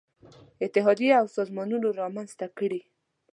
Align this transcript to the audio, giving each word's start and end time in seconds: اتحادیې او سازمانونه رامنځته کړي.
اتحادیې 0.65 1.11
او 1.21 1.25
سازمانونه 1.37 1.87
رامنځته 2.01 2.45
کړي. 2.57 2.81